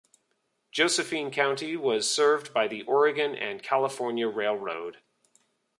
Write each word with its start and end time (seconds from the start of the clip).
Josephine 0.71 1.29
County 1.29 1.77
was 1.77 2.09
served 2.09 2.55
by 2.55 2.67
the 2.67 2.81
Oregon 2.85 3.35
and 3.35 3.61
California 3.61 4.27
Railroad. 4.27 4.97